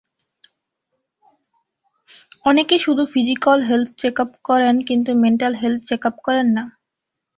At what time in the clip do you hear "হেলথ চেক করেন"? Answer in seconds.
5.55-6.47